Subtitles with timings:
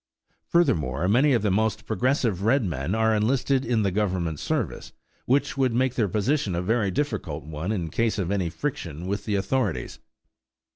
[0.47, 4.93] Furthermore, many of the most progressive red men are enlisted in the Government service,
[5.27, 9.25] which would make their position a very difficult one in case of any friction with
[9.25, 9.99] the authorities.